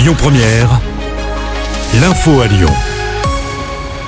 Lyon 0.00 0.14
Première, 0.16 0.80
l'info 2.00 2.40
à 2.40 2.46
Lyon. 2.46 2.70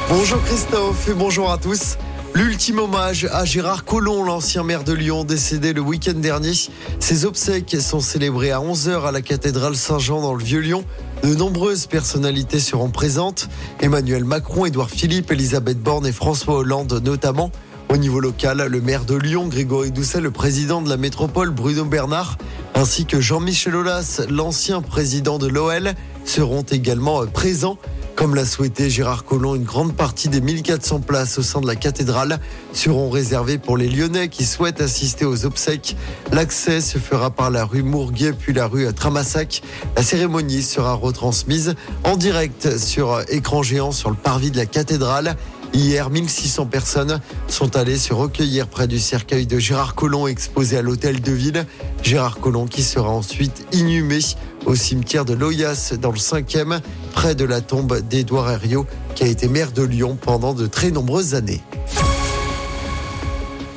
Bonjour 0.09 0.43
Christophe 0.43 1.07
et 1.11 1.13
bonjour 1.13 1.53
à 1.53 1.59
tous. 1.59 1.99
L'ultime 2.35 2.79
hommage 2.79 3.29
à 3.31 3.45
Gérard 3.45 3.85
Collomb, 3.85 4.25
l'ancien 4.25 4.63
maire 4.63 4.85
de 4.85 4.95
Lyon, 4.95 5.25
décédé 5.25 5.75
le 5.75 5.83
week-end 5.83 6.15
dernier. 6.15 6.55
Ses 6.99 7.27
obsèques 7.27 7.77
sont 7.79 8.01
célébrées 8.01 8.53
à 8.53 8.61
11h 8.61 9.07
à 9.07 9.13
la 9.13 9.21
cathédrale 9.21 9.77
Saint-Jean 9.77 10.23
dans 10.23 10.33
le 10.33 10.43
Vieux-Lyon. 10.43 10.83
De 11.25 11.35
nombreuses 11.35 11.87
personnalités 11.87 12.59
seront 12.59 12.89
présentes. 12.89 13.51
Emmanuel 13.81 14.25
Macron, 14.25 14.65
Édouard 14.65 14.89
Philippe, 14.89 15.31
Elisabeth 15.31 15.83
Borne 15.83 16.07
et 16.07 16.13
François 16.13 16.55
Hollande 16.55 17.03
notamment. 17.05 17.53
Au 17.93 17.99
niveau 17.99 18.21
local, 18.21 18.67
le 18.67 18.81
maire 18.81 19.05
de 19.05 19.15
Lyon, 19.15 19.49
Grégory 19.49 19.91
Doucet, 19.91 20.23
le 20.23 20.31
président 20.31 20.81
de 20.81 20.89
la 20.89 20.97
métropole, 20.97 21.51
Bruno 21.51 21.85
Bernard, 21.85 22.39
ainsi 22.83 23.07
que 23.07 23.21
Jean-Michel 23.21 23.77
Aulas, 23.77 24.23
l'ancien 24.29 24.83
président 24.83 25.39
de 25.39 25.47
l'OL, 25.47 25.93
seront 26.25 26.63
également 26.63 27.25
présents. 27.29 27.79
Comme 28.17 28.35
l'a 28.35 28.45
souhaité 28.45 28.91
Gérard 28.91 29.25
Collomb, 29.25 29.55
une 29.55 29.63
grande 29.63 29.95
partie 29.95 30.29
des 30.29 30.41
1400 30.41 30.99
places 30.99 31.39
au 31.39 31.43
sein 31.43 31.61
de 31.61 31.69
la 31.69 31.77
cathédrale 31.77 32.41
seront 32.73 33.09
réservées 33.09 33.59
pour 33.59 33.77
les 33.77 33.89
Lyonnais 33.89 34.29
qui 34.29 34.45
souhaitent 34.45 34.81
assister 34.81 35.25
aux 35.25 35.47
obsèques. 35.47 35.97
L'accès 36.33 36.81
se 36.81 36.99
fera 36.99 37.31
par 37.31 37.53
la 37.53 37.65
rue 37.65 37.85
Mourguet 37.85 38.33
puis 38.33 38.53
la 38.53 38.67
rue 38.67 38.93
Tramassac. 38.93 39.63
La 39.97 40.03
cérémonie 40.03 40.63
sera 40.63 40.95
retransmise 40.95 41.77
en 42.03 42.17
direct 42.17 42.79
sur 42.79 43.21
écran 43.29 43.63
géant 43.63 43.93
sur 43.93 44.11
le 44.11 44.17
parvis 44.17 44.51
de 44.51 44.57
la 44.57 44.67
cathédrale. 44.67 45.37
Hier, 45.75 46.11
1600 46.11 46.67
personnes 46.67 47.21
sont 47.49 47.77
allées 47.77 47.97
se 47.97 48.13
recueillir 48.13 48.69
près 48.69 48.87
du 48.87 48.99
cercueil 48.99 49.47
de 49.47 49.59
Gérard 49.59 49.95
Collomb 49.95 50.27
exposé 50.27 50.77
à 50.77 50.83
l'hôtel 50.83 51.21
de 51.21 51.33
ville. 51.33 51.65
Gérard 52.03 52.41
Collomb 52.41 52.67
qui 52.67 52.83
sera 52.83 53.09
ensuite 53.09 53.67
inhumé 53.73 54.19
au 54.67 54.75
cimetière 54.75 55.25
de 55.25 55.33
Loyas 55.33 55.95
dans 56.01 56.11
le 56.11 56.19
5e, 56.19 56.81
près 57.13 57.35
de 57.35 57.45
la 57.45 57.63
tombe 57.63 58.01
d'Édouard 58.01 58.51
Herriot 58.51 58.87
qui 59.15 59.25
a 59.25 59.27
été 59.27 59.49
maire 59.49 59.73
de 59.73 59.83
Lyon 59.83 60.19
pendant 60.21 60.53
de 60.53 60.67
très 60.67 60.91
nombreuses 60.91 61.35
années. 61.35 61.63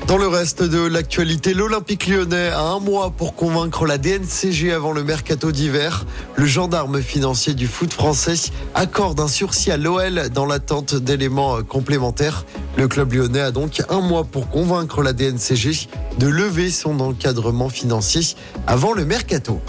Dans 0.07 0.19
le 0.19 0.27
reste 0.27 0.61
de 0.61 0.85
l'actualité, 0.85 1.55
l'Olympique 1.55 2.05
lyonnais 2.05 2.49
a 2.49 2.61
un 2.61 2.79
mois 2.79 3.09
pour 3.09 3.33
convaincre 3.33 3.87
la 3.87 3.97
DNCG 3.97 4.71
avant 4.71 4.91
le 4.91 5.03
mercato 5.03 5.51
d'hiver. 5.51 6.05
Le 6.35 6.45
gendarme 6.45 7.01
financier 7.01 7.55
du 7.55 7.65
foot 7.65 7.91
français 7.91 8.51
accorde 8.75 9.19
un 9.19 9.27
sursis 9.27 9.71
à 9.71 9.77
l'OL 9.77 10.29
dans 10.29 10.45
l'attente 10.45 10.93
d'éléments 10.93 11.63
complémentaires. 11.63 12.45
Le 12.77 12.87
club 12.87 13.13
lyonnais 13.13 13.39
a 13.39 13.49
donc 13.49 13.81
un 13.89 14.01
mois 14.01 14.25
pour 14.25 14.49
convaincre 14.49 15.01
la 15.01 15.11
DNCG 15.11 15.89
de 16.19 16.27
lever 16.27 16.69
son 16.69 16.99
encadrement 16.99 17.69
financier 17.69 18.21
avant 18.67 18.93
le 18.93 19.05
mercato. 19.05 19.59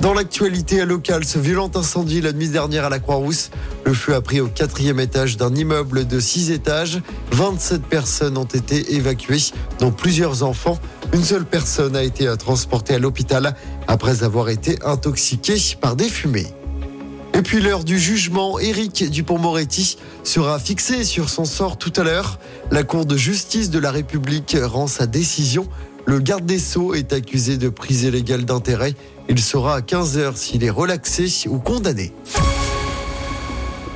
Dans 0.00 0.14
l'actualité 0.14 0.86
locale, 0.86 1.26
ce 1.26 1.38
violent 1.38 1.70
incendie 1.74 2.22
la 2.22 2.32
nuit 2.32 2.48
dernière 2.48 2.86
à 2.86 2.88
la 2.88 3.00
Croix-Rousse. 3.00 3.50
Le 3.84 3.92
feu 3.92 4.14
a 4.14 4.22
pris 4.22 4.40
au 4.40 4.48
quatrième 4.48 4.98
étage 4.98 5.36
d'un 5.36 5.54
immeuble 5.54 6.06
de 6.06 6.20
six 6.20 6.50
étages. 6.50 7.02
27 7.32 7.82
personnes 7.82 8.38
ont 8.38 8.44
été 8.44 8.94
évacuées, 8.94 9.52
dont 9.78 9.90
plusieurs 9.90 10.42
enfants. 10.42 10.78
Une 11.12 11.22
seule 11.22 11.44
personne 11.44 11.96
a 11.96 12.02
été 12.02 12.34
transportée 12.38 12.94
à 12.94 12.98
l'hôpital 12.98 13.54
après 13.88 14.22
avoir 14.22 14.48
été 14.48 14.78
intoxiquée 14.82 15.58
par 15.82 15.96
des 15.96 16.08
fumées. 16.08 16.46
Et 17.34 17.42
puis 17.42 17.60
l'heure 17.60 17.84
du 17.84 17.98
jugement, 17.98 18.58
Éric 18.58 19.08
Dupont-Moretti 19.08 19.98
sera 20.24 20.58
fixé 20.58 21.04
sur 21.04 21.28
son 21.28 21.44
sort 21.44 21.78
tout 21.78 21.92
à 21.96 22.04
l'heure. 22.04 22.38
La 22.70 22.84
Cour 22.84 23.06
de 23.06 23.16
justice 23.16 23.70
de 23.70 23.78
la 23.78 23.90
République 23.90 24.56
rend 24.62 24.86
sa 24.86 25.06
décision. 25.06 25.68
Le 26.06 26.18
garde 26.18 26.44
des 26.46 26.58
Sceaux 26.58 26.94
est 26.94 27.12
accusé 27.12 27.56
de 27.56 27.68
prise 27.68 28.02
illégale 28.02 28.44
d'intérêt. 28.44 28.94
Il 29.28 29.38
sera 29.38 29.76
à 29.76 29.80
15h 29.80 30.36
s'il 30.36 30.64
est 30.64 30.70
relaxé 30.70 31.28
ou 31.48 31.58
condamné. 31.58 32.12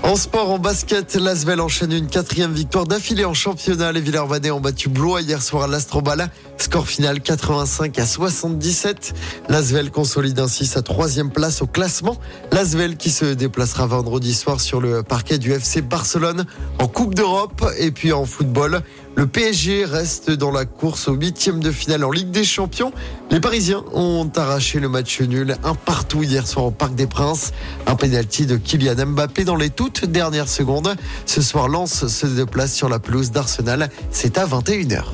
En 0.05 0.17
sport, 0.17 0.51
en 0.51 0.59
basket, 0.59 1.15
l'Asvel 1.15 1.63
enchaîne 1.63 1.91
une 1.91 2.09
quatrième 2.09 2.53
victoire 2.53 2.87
d'affilée 2.87 3.25
en 3.25 3.33
championnat. 3.33 3.91
Les 3.91 4.03
Villers-Vanais 4.03 4.51
ont 4.51 4.61
battu 4.61 4.91
Blois 4.91 5.23
hier 5.23 5.41
soir 5.41 5.63
à 5.63 5.67
l'Astrobal. 5.67 6.29
Score 6.59 6.87
final 6.87 7.23
85 7.23 7.99
à 7.99 8.05
77. 8.05 9.15
L'Asvel 9.49 9.91
consolide 9.91 10.39
ainsi 10.41 10.67
sa 10.67 10.83
troisième 10.83 11.31
place 11.31 11.63
au 11.63 11.67
classement. 11.67 12.19
L'Asvel 12.53 12.99
qui 12.99 13.11
se 13.11 13.25
déplacera 13.25 13.87
vendredi 13.87 14.35
soir 14.35 14.61
sur 14.61 14.79
le 14.79 15.03
parquet 15.03 15.39
du 15.39 15.53
FC 15.53 15.81
Barcelone 15.81 16.45
en 16.79 16.87
Coupe 16.87 17.15
d'Europe 17.15 17.65
et 17.79 17.91
puis 17.91 18.13
en 18.13 18.27
football. 18.27 18.83
Le 19.17 19.27
PSG 19.29 19.85
reste 19.85 20.31
dans 20.31 20.51
la 20.51 20.65
course 20.65 21.07
au 21.07 21.15
huitième 21.15 21.61
de 21.61 21.71
finale 21.71 22.05
en 22.05 22.11
Ligue 22.11 22.31
des 22.31 22.43
Champions. 22.45 22.93
Les 23.31 23.41
Parisiens 23.41 23.85
ont 23.93 24.29
arraché 24.35 24.81
le 24.81 24.89
match 24.89 25.21
nul 25.21 25.57
un 25.63 25.75
partout 25.75 26.25
hier 26.25 26.47
soir 26.47 26.67
au 26.67 26.71
Parc 26.73 26.95
des 26.97 27.07
Princes. 27.07 27.53
Un 27.87 27.95
pénalty 27.95 28.47
de 28.47 28.57
Kylian 28.57 29.07
Mbappé 29.07 29.45
dans 29.45 29.57
les 29.57 29.71
toutes 29.95 30.13
dernières 30.13 30.49
secondes. 30.49 30.95
Ce 31.25 31.41
soir, 31.41 31.69
Lens 31.69 32.07
se 32.07 32.27
déplace 32.27 32.75
sur 32.75 32.91
la 32.91 32.99
pelouse 32.99 33.31
d'Arsenal. 33.31 33.89
C'est 34.11 34.37
à 34.37 34.47
21h. 34.47 35.05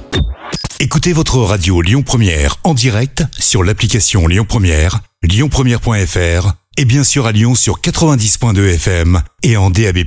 Écoutez 0.81 1.13
votre 1.13 1.39
radio 1.39 1.83
Lyon 1.83 2.03
Première 2.03 2.57
en 2.65 2.75
direct 2.75 3.23
sur 3.39 3.63
l'application 3.63 4.27
Lyon 4.27 4.47
Première, 4.49 5.01
lyonpremière.fr 5.23 6.55
et 6.79 6.85
bien 6.87 7.05
sûr 7.05 7.27
à 7.27 7.33
Lyon 7.33 7.55
sur 7.55 7.81
90.2 7.81 8.75
FM 8.75 9.21
et 9.43 9.59
en 9.59 9.71
DAB+. 9.71 9.99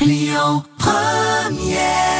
Lyon 0.00 0.62
Première 0.78 2.11